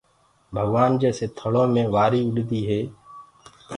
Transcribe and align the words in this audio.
ڀگوآن 0.53 0.91
جيسي 1.01 1.25
ٿݪو 1.37 1.63
مي 1.73 1.83
وآريٚ 1.93 2.25
اُڏديٚ 2.27 2.67
هي 2.69 2.79